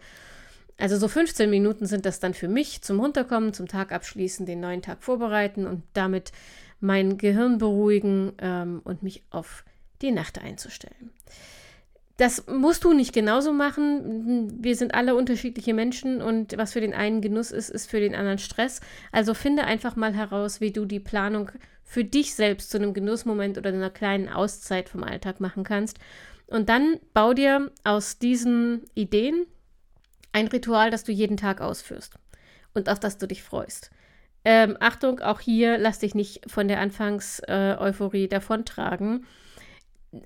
Also 0.77 0.98
so 0.98 1.10
15 1.10 1.50
Minuten 1.50 1.86
sind 1.86 2.05
das 2.05 2.22
dann 2.22 2.34
für 2.34 2.48
mich 2.48 2.81
zum 2.81 3.01
Runterkommen, 3.01 3.51
zum 3.51 3.67
Tag 3.67 3.91
abschließen, 3.91 4.46
den 4.46 4.62
neuen 4.62 4.81
Tag 4.81 5.03
vorbereiten 5.03 5.67
und 5.67 5.84
damit 5.91 6.31
mein 6.79 7.17
Gehirn 7.17 7.57
beruhigen 7.57 8.31
ähm, 8.38 8.79
und 8.86 9.03
mich 9.03 9.24
auf 9.31 9.65
die 10.01 10.12
Nacht 10.12 10.39
einzustellen. 10.39 11.12
Das 12.17 12.47
musst 12.47 12.83
du 12.83 12.93
nicht 12.93 13.13
genauso 13.13 13.53
machen. 13.53 14.51
Wir 14.62 14.75
sind 14.75 14.95
alle 14.95 15.15
unterschiedliche 15.15 15.75
Menschen 15.75 16.21
und 16.21 16.57
was 16.57 16.74
für 16.74 16.81
den 16.81 16.95
einen 16.95 17.21
Genuss 17.21 17.51
ist, 17.51 17.69
ist 17.69 17.89
für 17.89 18.00
den 18.00 18.15
anderen 18.15 18.39
Stress. 18.39 18.81
Also 19.12 19.36
finde 19.36 19.65
einfach 19.65 19.95
mal 19.95 20.13
heraus, 20.13 20.59
wie 20.59 20.71
du 20.71 20.86
die 20.86 21.00
Planung 21.00 21.51
für 21.83 22.03
dich 22.03 22.33
selbst 22.33 22.71
zu 22.71 22.77
einem 22.77 22.95
Genussmoment 22.95 23.59
oder 23.59 23.69
einer 23.69 23.91
kleinen 23.91 24.29
Auszeit 24.29 24.89
vom 24.89 25.03
Alltag 25.03 25.39
machen 25.39 25.63
kannst. 25.63 26.00
Und 26.47 26.69
dann 26.69 27.00
bau 27.13 27.33
dir 27.33 27.71
aus 27.83 28.17
diesen 28.17 28.86
Ideen 28.95 29.45
ein 30.31 30.47
Ritual, 30.47 30.89
das 30.89 31.03
du 31.03 31.12
jeden 31.12 31.38
Tag 31.38 31.62
ausführst 31.62 32.15
und 32.74 32.89
auf 32.89 33.00
das 33.00 33.19
du 33.19 33.27
dich 33.27 33.43
freust. 33.43 33.91
Ähm, 34.43 34.75
Achtung, 34.79 35.19
auch 35.19 35.39
hier 35.39 35.77
lass 35.77 36.00
dich 36.00 36.15
nicht 36.15 36.50
von 36.50 36.67
der 36.67 36.79
Anfangs-Euphorie 36.79 38.25
äh, 38.25 38.27
davontragen 38.27 39.25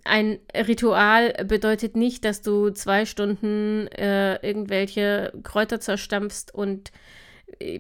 ein 0.04 0.40
Ritual 0.56 1.34
bedeutet 1.46 1.96
nicht, 1.96 2.26
dass 2.26 2.42
du 2.42 2.70
zwei 2.72 3.06
Stunden 3.06 3.88
äh, 3.88 4.36
irgendwelche 4.46 5.34
Kräuter 5.44 5.80
zerstampfst 5.80 6.54
und 6.54 6.92
äh, 7.60 7.80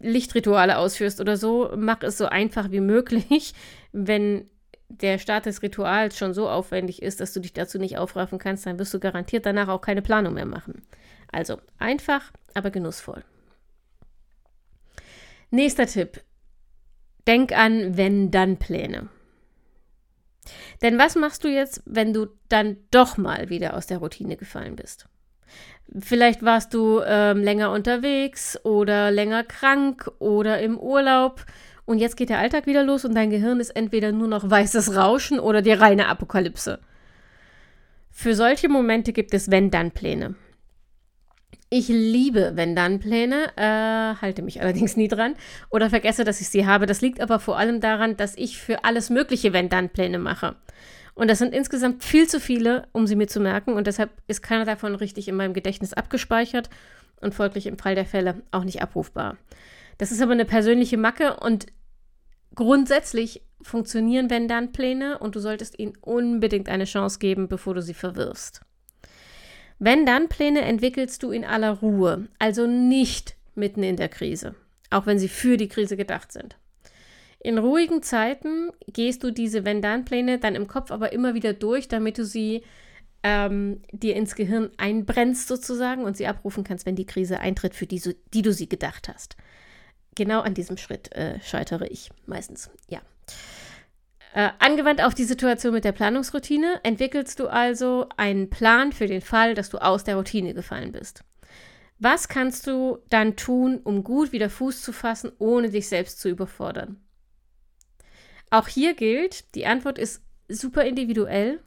Lichtrituale 0.00 0.78
ausführst 0.78 1.20
oder 1.20 1.36
so. 1.36 1.72
Mach 1.76 2.02
es 2.02 2.18
so 2.18 2.26
einfach 2.26 2.70
wie 2.70 2.80
möglich. 2.80 3.54
Wenn 3.92 4.48
der 4.88 5.18
Start 5.18 5.46
des 5.46 5.62
Rituals 5.62 6.16
schon 6.16 6.32
so 6.32 6.48
aufwendig 6.48 7.02
ist, 7.02 7.20
dass 7.20 7.32
du 7.32 7.40
dich 7.40 7.52
dazu 7.52 7.78
nicht 7.78 7.98
aufraffen 7.98 8.38
kannst, 8.38 8.64
dann 8.66 8.78
wirst 8.78 8.94
du 8.94 9.00
garantiert 9.00 9.44
danach 9.44 9.68
auch 9.68 9.80
keine 9.80 10.02
Planung 10.02 10.34
mehr 10.34 10.46
machen. 10.46 10.82
Also 11.30 11.58
einfach, 11.78 12.32
aber 12.54 12.70
genussvoll. 12.70 13.22
Nächster 15.50 15.86
Tipp. 15.86 16.22
Denk 17.26 17.52
an 17.52 17.96
Wenn-Dann-Pläne. 17.96 19.08
Denn 20.82 20.98
was 20.98 21.16
machst 21.16 21.44
du 21.44 21.48
jetzt, 21.48 21.82
wenn 21.86 22.12
du 22.12 22.26
dann 22.48 22.76
doch 22.90 23.16
mal 23.16 23.48
wieder 23.48 23.74
aus 23.74 23.86
der 23.86 23.98
Routine 23.98 24.36
gefallen 24.36 24.76
bist? 24.76 25.08
Vielleicht 25.98 26.42
warst 26.42 26.74
du 26.74 27.00
ähm, 27.04 27.42
länger 27.42 27.72
unterwegs 27.72 28.58
oder 28.64 29.10
länger 29.10 29.42
krank 29.42 30.10
oder 30.18 30.60
im 30.60 30.78
Urlaub 30.78 31.46
und 31.86 31.98
jetzt 31.98 32.18
geht 32.18 32.28
der 32.28 32.38
Alltag 32.38 32.66
wieder 32.66 32.84
los 32.84 33.06
und 33.06 33.14
dein 33.14 33.30
Gehirn 33.30 33.60
ist 33.60 33.70
entweder 33.70 34.12
nur 34.12 34.28
noch 34.28 34.48
weißes 34.48 34.94
Rauschen 34.94 35.40
oder 35.40 35.62
die 35.62 35.72
reine 35.72 36.08
Apokalypse. 36.08 36.80
Für 38.10 38.34
solche 38.34 38.68
Momente 38.68 39.14
gibt 39.14 39.32
es 39.32 39.50
Wenn-Dann-Pläne. 39.50 40.34
Ich 41.70 41.88
liebe 41.88 42.52
Wenn-Dann-Pläne, 42.54 43.52
äh, 43.56 44.20
halte 44.22 44.40
mich 44.40 44.62
allerdings 44.62 44.96
nie 44.96 45.08
dran 45.08 45.34
oder 45.68 45.90
vergesse, 45.90 46.24
dass 46.24 46.40
ich 46.40 46.48
sie 46.48 46.66
habe. 46.66 46.86
Das 46.86 47.02
liegt 47.02 47.20
aber 47.20 47.40
vor 47.40 47.58
allem 47.58 47.80
daran, 47.80 48.16
dass 48.16 48.36
ich 48.36 48.58
für 48.58 48.84
alles 48.84 49.10
mögliche 49.10 49.52
Wenn-Dann-Pläne 49.52 50.18
mache. 50.18 50.56
Und 51.14 51.28
das 51.28 51.38
sind 51.38 51.52
insgesamt 51.52 52.04
viel 52.04 52.26
zu 52.26 52.40
viele, 52.40 52.86
um 52.92 53.06
sie 53.06 53.16
mir 53.16 53.26
zu 53.26 53.40
merken. 53.40 53.74
Und 53.74 53.86
deshalb 53.86 54.10
ist 54.28 54.40
keiner 54.40 54.64
davon 54.64 54.94
richtig 54.94 55.28
in 55.28 55.34
meinem 55.34 55.52
Gedächtnis 55.52 55.92
abgespeichert 55.92 56.70
und 57.20 57.34
folglich 57.34 57.66
im 57.66 57.76
Fall 57.76 57.94
der 57.94 58.06
Fälle 58.06 58.42
auch 58.50 58.64
nicht 58.64 58.80
abrufbar. 58.80 59.36
Das 59.98 60.12
ist 60.12 60.22
aber 60.22 60.32
eine 60.32 60.44
persönliche 60.44 60.96
Macke 60.96 61.36
und 61.36 61.66
grundsätzlich 62.54 63.42
funktionieren 63.60 64.30
Wenn-Dann-Pläne 64.30 65.18
und 65.18 65.34
du 65.34 65.40
solltest 65.40 65.78
ihnen 65.78 65.94
unbedingt 66.00 66.68
eine 66.68 66.84
Chance 66.84 67.18
geben, 67.18 67.48
bevor 67.48 67.74
du 67.74 67.82
sie 67.82 67.94
verwirfst. 67.94 68.62
Wenn-Dann-Pläne 69.78 70.62
entwickelst 70.62 71.22
du 71.22 71.30
in 71.30 71.44
aller 71.44 71.70
Ruhe, 71.70 72.28
also 72.38 72.66
nicht 72.66 73.36
mitten 73.54 73.82
in 73.82 73.96
der 73.96 74.08
Krise, 74.08 74.54
auch 74.90 75.06
wenn 75.06 75.18
sie 75.18 75.28
für 75.28 75.56
die 75.56 75.68
Krise 75.68 75.96
gedacht 75.96 76.32
sind. 76.32 76.56
In 77.40 77.58
ruhigen 77.58 78.02
Zeiten 78.02 78.70
gehst 78.88 79.22
du 79.22 79.30
diese 79.30 79.64
Wenn-Dann-Pläne 79.64 80.38
dann 80.38 80.56
im 80.56 80.66
Kopf 80.66 80.90
aber 80.90 81.12
immer 81.12 81.34
wieder 81.34 81.52
durch, 81.52 81.86
damit 81.86 82.18
du 82.18 82.24
sie 82.24 82.64
ähm, 83.22 83.80
dir 83.92 84.16
ins 84.16 84.34
Gehirn 84.34 84.70
einbrennst 84.76 85.46
sozusagen 85.46 86.04
und 86.04 86.16
sie 86.16 86.26
abrufen 86.26 86.64
kannst, 86.64 86.86
wenn 86.86 86.96
die 86.96 87.06
Krise 87.06 87.40
eintritt, 87.40 87.74
für 87.74 87.86
die, 87.86 88.00
die 88.34 88.42
du 88.42 88.52
sie 88.52 88.68
gedacht 88.68 89.08
hast. 89.08 89.36
Genau 90.16 90.40
an 90.40 90.54
diesem 90.54 90.76
Schritt 90.76 91.12
äh, 91.12 91.40
scheitere 91.40 91.86
ich 91.86 92.10
meistens, 92.26 92.70
ja. 92.88 93.00
Äh, 94.34 94.50
angewandt 94.58 95.02
auf 95.02 95.14
die 95.14 95.24
Situation 95.24 95.72
mit 95.72 95.84
der 95.84 95.92
Planungsroutine 95.92 96.80
entwickelst 96.82 97.40
du 97.40 97.48
also 97.48 98.08
einen 98.16 98.50
Plan 98.50 98.92
für 98.92 99.06
den 99.06 99.22
Fall, 99.22 99.54
dass 99.54 99.70
du 99.70 99.78
aus 99.78 100.04
der 100.04 100.16
Routine 100.16 100.54
gefallen 100.54 100.92
bist. 100.92 101.24
Was 101.98 102.28
kannst 102.28 102.66
du 102.66 102.98
dann 103.08 103.36
tun, 103.36 103.80
um 103.82 104.04
gut 104.04 104.32
wieder 104.32 104.50
Fuß 104.50 104.82
zu 104.82 104.92
fassen, 104.92 105.32
ohne 105.38 105.70
dich 105.70 105.88
selbst 105.88 106.20
zu 106.20 106.28
überfordern? 106.28 107.00
Auch 108.50 108.68
hier 108.68 108.94
gilt, 108.94 109.54
die 109.54 109.66
Antwort 109.66 109.98
ist 109.98 110.22
super 110.48 110.84
individuell. 110.84 111.60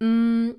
Mm, 0.00 0.52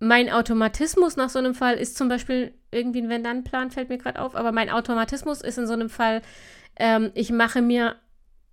mein 0.00 0.30
Automatismus 0.30 1.16
nach 1.16 1.30
so 1.30 1.38
einem 1.38 1.54
Fall 1.54 1.76
ist 1.76 1.96
zum 1.96 2.08
Beispiel 2.08 2.54
irgendwie 2.70 3.02
ein 3.02 3.08
Wenn-Dann-Plan, 3.08 3.70
fällt 3.70 3.90
mir 3.90 3.98
gerade 3.98 4.20
auf, 4.20 4.34
aber 4.34 4.52
mein 4.52 4.70
Automatismus 4.70 5.40
ist 5.40 5.58
in 5.58 5.66
so 5.66 5.74
einem 5.74 5.90
Fall, 5.90 6.22
ähm, 6.76 7.10
ich 7.14 7.30
mache 7.30 7.62
mir 7.62 7.96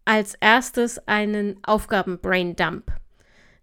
als 0.07 0.35
erstes 0.35 1.05
einen 1.05 1.59
Aufgaben-Brain-Dump. 1.63 2.93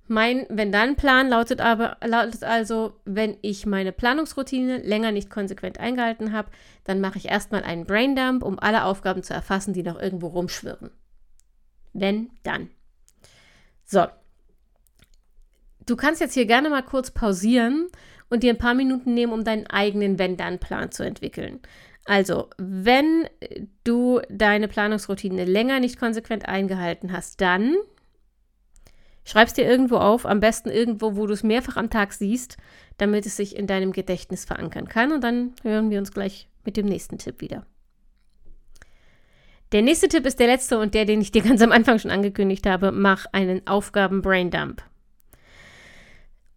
Mein 0.07 0.45
Wenn-Dann-Plan 0.51 1.31
lautet 1.31 1.63
aber 1.63 1.97
lautet 2.05 2.45
also, 2.45 3.01
wenn 3.07 3.39
ich 3.41 3.65
meine 3.65 3.93
Planungsroutine 3.93 4.77
länger 4.77 5.11
nicht 5.11 5.31
konsequent 5.31 5.81
eingehalten 5.81 6.33
habe, 6.33 6.51
dann 6.85 7.01
mache 7.01 7.17
ich 7.17 7.31
erstmal 7.31 7.63
einen 7.63 7.87
Brain-Dump, 7.87 8.43
um 8.43 8.59
alle 8.59 8.85
Aufgaben 8.85 9.23
zu 9.23 9.33
erfassen, 9.33 9.73
die 9.73 9.83
noch 9.83 9.99
irgendwo 9.99 10.27
rumschwirren. 10.27 10.91
Wenn, 11.95 12.29
dann. 12.43 12.69
So. 13.87 14.05
Du 15.87 15.97
kannst 15.97 16.21
jetzt 16.21 16.35
hier 16.35 16.47
gerne 16.47 16.69
mal 16.69 16.83
kurz 16.83 17.11
pausieren 17.11 17.87
und 18.29 18.43
dir 18.43 18.53
ein 18.53 18.59
paar 18.59 18.75
Minuten 18.75 19.15
nehmen, 19.15 19.33
um 19.33 19.45
deinen 19.45 19.67
eigenen 19.67 20.19
Wenn-Dann-Plan 20.19 20.93
zu 20.93 21.05
entwickeln. 21.05 21.61
Also, 22.05 22.51
wenn 22.59 23.29
du 23.83 24.21
deine 24.29 24.69
Planungsroutine 24.69 25.45
länger 25.45 25.81
nicht 25.81 25.99
konsequent 25.99 26.47
eingehalten 26.47 27.13
hast, 27.13 27.41
dann 27.41 27.77
schreib 29.25 29.49
es 29.49 29.55
dir 29.55 29.65
irgendwo 29.65 29.97
auf, 29.97 30.27
am 30.27 30.41
besten 30.41 30.69
irgendwo, 30.69 31.17
wo 31.17 31.27
du 31.27 31.33
es 31.33 31.43
mehrfach 31.43 31.77
am 31.77 31.89
Tag 31.89 32.13
siehst, 32.13 32.59
damit 32.99 33.25
es 33.25 33.37
sich 33.37 33.57
in 33.57 33.67
deinem 33.67 33.93
Gedächtnis 33.93 34.45
verankern 34.45 34.89
kann. 34.89 35.13
Und 35.13 35.25
dann 35.25 35.55
hören 35.63 35.91
wir 35.91 35.99
uns 35.99 36.13
gleich 36.13 36.49
mit 36.65 36.77
dem 36.77 36.87
nächsten 36.87 37.19
Tipp 37.19 37.41
wieder. 37.41 37.65
Der 39.73 39.83
nächste 39.83 40.09
Tipp 40.09 40.27
ist 40.27 40.39
der 40.39 40.47
letzte 40.47 40.79
und 40.79 40.95
der, 40.95 41.05
den 41.05 41.21
ich 41.21 41.33
dir 41.33 41.43
ganz 41.49 41.63
am 41.63 41.73
Anfang 41.73 41.99
schon 41.99 42.11
angekündigt 42.11 42.67
habe. 42.67 42.93
Mach 42.93 43.27
einen 43.33 43.67
Aufgaben-Braindump. 43.67 44.83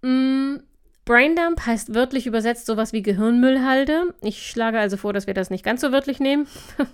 Mm, 0.01 0.58
Braindump 1.07 1.65
heißt 1.65 1.95
wörtlich 1.95 2.27
übersetzt 2.27 2.65
sowas 2.65 2.91
wie 2.91 3.01
Gehirnmüllhalde. 3.01 4.13
Ich 4.21 4.45
schlage 4.45 4.77
also 4.77 4.97
vor, 4.97 5.13
dass 5.13 5.25
wir 5.25 5.33
das 5.33 5.49
nicht 5.49 5.63
ganz 5.63 5.79
so 5.79 5.93
wörtlich 5.93 6.19
nehmen. 6.19 6.47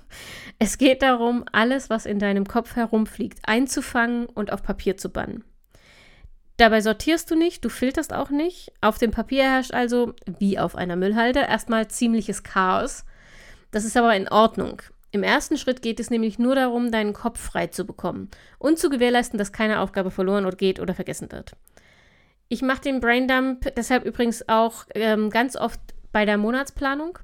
es 0.60 0.78
geht 0.78 1.02
darum, 1.02 1.46
alles, 1.52 1.90
was 1.90 2.06
in 2.06 2.20
deinem 2.20 2.46
Kopf 2.46 2.76
herumfliegt, 2.76 3.40
einzufangen 3.42 4.28
und 4.28 4.54
auf 4.54 4.62
Papier 4.62 4.98
zu 4.98 5.10
bannen. 5.10 5.44
Dabei 6.58 6.82
sortierst 6.82 7.32
du 7.32 7.36
nicht, 7.36 7.66
du 7.66 7.70
filterst 7.70 8.14
auch 8.14 8.30
nicht. 8.30 8.72
Auf 8.82 9.00
dem 9.00 9.10
Papier 9.10 9.46
herrscht 9.46 9.74
also, 9.74 10.14
wie 10.38 10.60
auf 10.60 10.76
einer 10.76 10.96
Müllhalde, 10.96 11.40
erstmal 11.40 11.88
ziemliches 11.88 12.44
Chaos. 12.44 13.06
Das 13.72 13.84
ist 13.84 13.98
aber 13.98 14.16
in 14.16 14.28
Ordnung. 14.30 14.84
Im 15.10 15.24
ersten 15.24 15.58
Schritt 15.58 15.82
geht 15.82 16.00
es 16.00 16.12
nämlich 16.12 16.38
nur 16.38 16.54
darum, 16.54 16.92
deinen 16.92 17.14
Kopf 17.14 17.40
frei 17.40 17.66
zu 17.66 17.84
bekommen 17.84 18.30
und 18.60 18.78
zu 18.78 18.92
gewährleisten, 18.92 19.40
dass 19.40 19.52
keine 19.52 19.80
Aufgabe 19.80 20.12
verloren 20.12 20.46
oder 20.46 20.56
geht 20.56 20.80
oder 20.80 20.94
vergessen 20.94 21.32
wird. 21.32 21.54
Ich 22.54 22.62
mache 22.62 22.82
den 22.82 23.00
Braindump 23.00 23.74
deshalb 23.76 24.06
übrigens 24.06 24.48
auch 24.48 24.86
ähm, 24.94 25.32
ganz 25.32 25.56
oft 25.56 25.80
bei 26.12 26.24
der 26.24 26.38
Monatsplanung. 26.38 27.18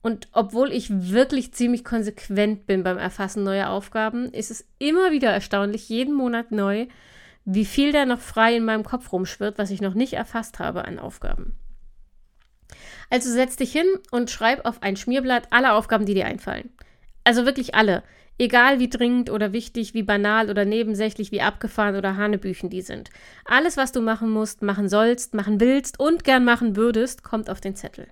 Und 0.00 0.28
obwohl 0.32 0.72
ich 0.72 0.88
wirklich 1.10 1.52
ziemlich 1.52 1.84
konsequent 1.84 2.66
bin 2.66 2.82
beim 2.82 2.96
Erfassen 2.96 3.44
neuer 3.44 3.68
Aufgaben, 3.68 4.32
ist 4.32 4.50
es 4.50 4.66
immer 4.78 5.12
wieder 5.12 5.30
erstaunlich, 5.30 5.90
jeden 5.90 6.14
Monat 6.14 6.52
neu, 6.52 6.86
wie 7.44 7.66
viel 7.66 7.92
da 7.92 8.06
noch 8.06 8.20
frei 8.20 8.56
in 8.56 8.64
meinem 8.64 8.82
Kopf 8.82 9.12
rumschwirrt, 9.12 9.58
was 9.58 9.70
ich 9.70 9.82
noch 9.82 9.92
nicht 9.92 10.14
erfasst 10.14 10.58
habe 10.58 10.86
an 10.86 10.98
Aufgaben. 10.98 11.58
Also 13.10 13.30
setz 13.30 13.56
dich 13.56 13.72
hin 13.72 13.86
und 14.10 14.30
schreib 14.30 14.64
auf 14.64 14.82
ein 14.82 14.96
Schmierblatt 14.96 15.48
alle 15.50 15.74
Aufgaben, 15.74 16.06
die 16.06 16.14
dir 16.14 16.24
einfallen. 16.24 16.70
Also 17.24 17.44
wirklich 17.44 17.74
alle. 17.74 18.02
Egal 18.38 18.78
wie 18.78 18.90
dringend 18.90 19.30
oder 19.30 19.52
wichtig, 19.52 19.94
wie 19.94 20.02
banal 20.02 20.50
oder 20.50 20.64
nebensächlich, 20.64 21.32
wie 21.32 21.40
abgefahren 21.40 21.96
oder 21.96 22.16
Hanebüchen 22.16 22.68
die 22.68 22.82
sind. 22.82 23.10
Alles, 23.44 23.76
was 23.76 23.92
du 23.92 24.02
machen 24.02 24.30
musst, 24.30 24.62
machen 24.62 24.88
sollst, 24.88 25.34
machen 25.34 25.60
willst 25.60 25.98
und 25.98 26.22
gern 26.22 26.44
machen 26.44 26.76
würdest, 26.76 27.22
kommt 27.22 27.48
auf 27.48 27.60
den 27.60 27.76
Zettel. 27.76 28.08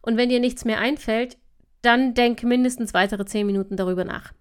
Und 0.00 0.16
wenn 0.16 0.28
dir 0.28 0.40
nichts 0.40 0.64
mehr 0.64 0.80
einfällt, 0.80 1.38
dann 1.82 2.14
denk 2.14 2.42
mindestens 2.42 2.94
weitere 2.94 3.24
zehn 3.24 3.46
Minuten 3.46 3.76
darüber 3.76 4.04
nach. 4.04 4.32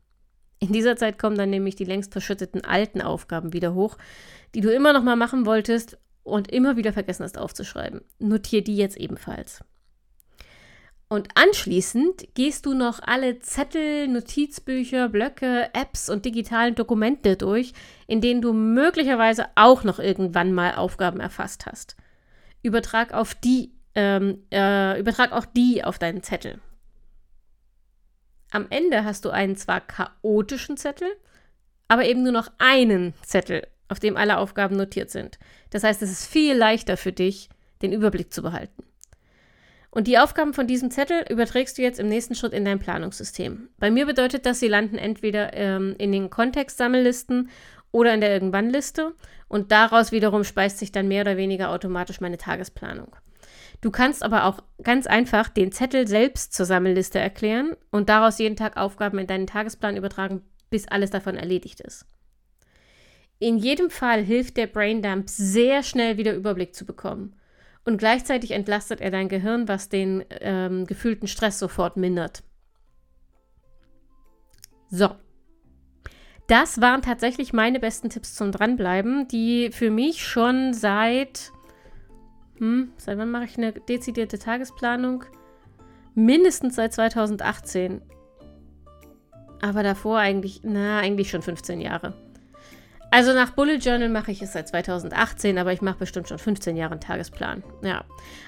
In 0.59 0.73
dieser 0.73 0.95
Zeit 0.95 1.17
kommen 1.17 1.37
dann 1.37 1.49
nämlich 1.49 1.75
die 1.75 1.85
längst 1.85 2.11
verschütteten 2.11 2.63
alten 2.63 3.01
Aufgaben 3.01 3.53
wieder 3.53 3.73
hoch, 3.73 3.97
die 4.53 4.61
du 4.61 4.71
immer 4.71 4.93
noch 4.93 5.03
mal 5.03 5.15
machen 5.15 5.45
wolltest 5.45 5.97
und 6.23 6.51
immer 6.51 6.77
wieder 6.77 6.93
vergessen 6.93 7.23
hast 7.23 7.37
aufzuschreiben. 7.37 8.01
Notier 8.19 8.63
die 8.63 8.77
jetzt 8.77 8.97
ebenfalls. 8.97 9.63
Und 11.11 11.27
anschließend 11.35 12.35
gehst 12.35 12.65
du 12.65 12.73
noch 12.73 13.01
alle 13.03 13.39
Zettel, 13.39 14.07
Notizbücher, 14.07 15.09
Blöcke, 15.09 15.69
Apps 15.73 16.09
und 16.09 16.23
digitalen 16.23 16.73
Dokumente 16.73 17.35
durch, 17.35 17.73
in 18.07 18.21
denen 18.21 18.41
du 18.41 18.53
möglicherweise 18.53 19.47
auch 19.55 19.83
noch 19.83 19.99
irgendwann 19.99 20.53
mal 20.53 20.75
Aufgaben 20.75 21.19
erfasst 21.19 21.65
hast. 21.65 21.97
Übertrag 22.63 23.13
auf 23.13 23.35
die, 23.35 23.73
ähm, 23.93 24.45
äh, 24.53 24.97
übertrag 25.01 25.33
auch 25.33 25.43
die 25.43 25.83
auf 25.83 25.99
deinen 25.99 26.23
Zettel. 26.23 26.61
Am 28.49 28.67
Ende 28.69 29.03
hast 29.03 29.25
du 29.25 29.31
einen 29.31 29.57
zwar 29.57 29.81
chaotischen 29.81 30.77
Zettel, 30.77 31.09
aber 31.89 32.05
eben 32.05 32.23
nur 32.23 32.31
noch 32.31 32.53
einen 32.57 33.15
Zettel, 33.21 33.67
auf 33.89 33.99
dem 33.99 34.15
alle 34.15 34.37
Aufgaben 34.37 34.77
notiert 34.77 35.09
sind. 35.09 35.39
Das 35.71 35.83
heißt, 35.83 36.01
es 36.03 36.09
ist 36.09 36.25
viel 36.25 36.55
leichter 36.55 36.95
für 36.95 37.11
dich, 37.11 37.49
den 37.81 37.91
Überblick 37.91 38.31
zu 38.31 38.41
behalten. 38.41 38.85
Und 39.91 40.07
die 40.07 40.17
Aufgaben 40.17 40.53
von 40.53 40.67
diesem 40.67 40.89
Zettel 40.89 41.25
überträgst 41.29 41.77
du 41.77 41.81
jetzt 41.81 41.99
im 41.99 42.07
nächsten 42.07 42.33
Schritt 42.33 42.53
in 42.53 42.63
dein 42.63 42.79
Planungssystem. 42.79 43.69
Bei 43.77 43.91
mir 43.91 44.05
bedeutet 44.05 44.45
das, 44.45 44.61
sie 44.61 44.69
landen 44.69 44.97
entweder 44.97 45.53
ähm, 45.53 45.95
in 45.97 46.13
den 46.13 46.29
Kontextsammellisten 46.29 47.49
oder 47.91 48.13
in 48.13 48.21
der 48.21 48.31
Irgendwann-Liste 48.31 49.13
und 49.49 49.73
daraus 49.73 50.13
wiederum 50.13 50.45
speist 50.45 50.79
sich 50.79 50.93
dann 50.93 51.09
mehr 51.09 51.21
oder 51.21 51.35
weniger 51.35 51.69
automatisch 51.69 52.21
meine 52.21 52.37
Tagesplanung. 52.37 53.15
Du 53.81 53.91
kannst 53.91 54.23
aber 54.23 54.45
auch 54.45 54.59
ganz 54.81 55.07
einfach 55.07 55.49
den 55.49 55.73
Zettel 55.73 56.07
selbst 56.07 56.53
zur 56.53 56.65
Sammelliste 56.65 57.19
erklären 57.19 57.75
und 57.89 58.07
daraus 58.07 58.39
jeden 58.39 58.55
Tag 58.55 58.77
Aufgaben 58.77 59.19
in 59.19 59.27
deinen 59.27 59.47
Tagesplan 59.47 59.97
übertragen, 59.97 60.41
bis 60.69 60.87
alles 60.87 61.09
davon 61.09 61.35
erledigt 61.35 61.81
ist. 61.81 62.05
In 63.39 63.57
jedem 63.57 63.89
Fall 63.89 64.23
hilft 64.23 64.55
der 64.55 64.67
Braindump 64.67 65.27
sehr 65.27 65.83
schnell 65.83 66.17
wieder 66.17 66.33
Überblick 66.33 66.75
zu 66.75 66.85
bekommen. 66.85 67.35
Und 67.83 67.97
gleichzeitig 67.97 68.51
entlastet 68.51 69.01
er 69.01 69.09
dein 69.09 69.27
Gehirn, 69.27 69.67
was 69.67 69.89
den 69.89 70.23
ähm, 70.29 70.85
gefühlten 70.85 71.27
Stress 71.27 71.57
sofort 71.57 71.97
mindert. 71.97 72.43
So. 74.89 75.09
Das 76.47 76.81
waren 76.81 77.01
tatsächlich 77.01 77.53
meine 77.53 77.79
besten 77.79 78.09
Tipps 78.09 78.35
zum 78.35 78.51
Dranbleiben, 78.51 79.27
die 79.29 79.71
für 79.71 79.89
mich 79.89 80.27
schon 80.27 80.73
seit. 80.73 81.51
Hm, 82.57 82.91
seit 82.97 83.17
wann 83.17 83.31
mache 83.31 83.45
ich 83.45 83.57
eine 83.57 83.71
dezidierte 83.71 84.37
Tagesplanung? 84.37 85.23
Mindestens 86.13 86.75
seit 86.75 86.93
2018. 86.93 88.01
Aber 89.61 89.81
davor 89.81 90.19
eigentlich, 90.19 90.61
na, 90.63 90.99
eigentlich 90.99 91.29
schon 91.29 91.41
15 91.41 91.79
Jahre. 91.79 92.13
Also 93.13 93.33
nach 93.33 93.51
Bullet 93.51 93.75
Journal 93.75 94.07
mache 94.07 94.31
ich 94.31 94.41
es 94.41 94.53
seit 94.53 94.69
2018, 94.69 95.57
aber 95.57 95.73
ich 95.73 95.81
mache 95.81 95.99
bestimmt 95.99 96.29
schon 96.29 96.39
15 96.39 96.77
Jahre 96.77 96.93
einen 96.93 97.01
Tagesplan. 97.01 97.61
Ja. 97.83 98.05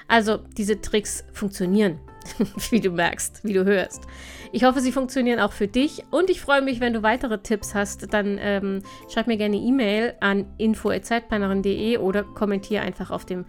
Also 0.08 0.38
diese 0.56 0.80
Tricks 0.80 1.22
funktionieren, 1.34 2.00
wie 2.70 2.80
du 2.80 2.90
merkst, 2.90 3.44
wie 3.44 3.52
du 3.52 3.64
hörst. 3.66 4.04
Ich 4.52 4.64
hoffe, 4.64 4.80
sie 4.80 4.90
funktionieren 4.90 5.38
auch 5.38 5.52
für 5.52 5.68
dich 5.68 6.02
und 6.10 6.30
ich 6.30 6.40
freue 6.40 6.62
mich, 6.62 6.80
wenn 6.80 6.94
du 6.94 7.02
weitere 7.02 7.38
Tipps 7.38 7.74
hast, 7.74 8.14
dann 8.14 8.38
ähm, 8.40 8.82
schreib 9.12 9.26
mir 9.26 9.36
gerne 9.36 9.56
E-Mail 9.56 10.14
an 10.20 10.46
info@zeitplanerin.de 10.56 11.98
oder 11.98 12.24
kommentiere 12.24 12.82
einfach 12.82 13.10
auf 13.10 13.26
dem 13.26 13.44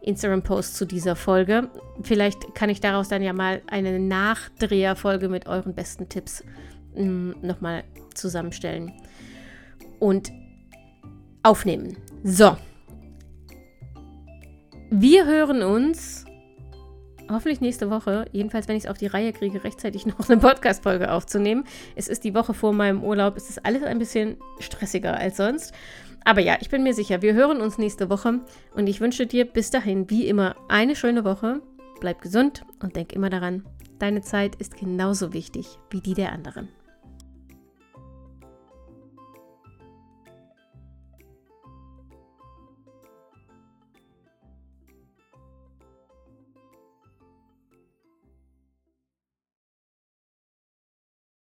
Instagram-Post 0.00 0.76
zu 0.76 0.84
dieser 0.84 1.14
Folge. 1.14 1.70
Vielleicht 2.02 2.56
kann 2.56 2.70
ich 2.70 2.80
daraus 2.80 3.08
dann 3.08 3.22
ja 3.22 3.32
mal 3.32 3.62
eine 3.68 4.00
Nachdreherfolge 4.00 5.28
mit 5.28 5.46
euren 5.46 5.74
besten 5.74 6.08
Tipps 6.08 6.42
mm, 6.96 7.32
nochmal 7.42 7.84
zusammenstellen. 8.14 8.92
Und 10.00 10.32
aufnehmen. 11.46 11.96
So. 12.24 12.56
Wir 14.90 15.26
hören 15.26 15.62
uns 15.62 16.24
hoffentlich 17.30 17.60
nächste 17.60 17.90
Woche. 17.90 18.26
Jedenfalls, 18.32 18.68
wenn 18.68 18.76
ich 18.76 18.84
es 18.84 18.90
auf 18.90 18.98
die 18.98 19.06
Reihe 19.06 19.32
kriege, 19.32 19.62
rechtzeitig 19.64 20.06
noch 20.18 20.28
eine 20.28 20.40
Podcast-Folge 20.40 21.10
aufzunehmen. 21.10 21.64
Es 21.94 22.08
ist 22.08 22.24
die 22.24 22.34
Woche 22.34 22.54
vor 22.54 22.72
meinem 22.72 23.02
Urlaub. 23.02 23.36
Es 23.36 23.48
ist 23.48 23.64
alles 23.64 23.82
ein 23.82 23.98
bisschen 23.98 24.36
stressiger 24.58 25.16
als 25.16 25.36
sonst. 25.36 25.72
Aber 26.24 26.40
ja, 26.40 26.56
ich 26.60 26.70
bin 26.70 26.82
mir 26.82 26.94
sicher, 26.94 27.22
wir 27.22 27.34
hören 27.34 27.60
uns 27.60 27.78
nächste 27.78 28.10
Woche. 28.10 28.40
Und 28.74 28.88
ich 28.88 29.00
wünsche 29.00 29.26
dir 29.26 29.44
bis 29.44 29.70
dahin, 29.70 30.10
wie 30.10 30.26
immer, 30.26 30.56
eine 30.68 30.96
schöne 30.96 31.24
Woche. 31.24 31.62
Bleib 32.00 32.20
gesund 32.20 32.64
und 32.82 32.96
denk 32.96 33.12
immer 33.12 33.30
daran, 33.30 33.64
deine 33.98 34.20
Zeit 34.20 34.56
ist 34.56 34.76
genauso 34.76 35.32
wichtig 35.32 35.78
wie 35.90 36.00
die 36.00 36.14
der 36.14 36.32
anderen. 36.32 36.68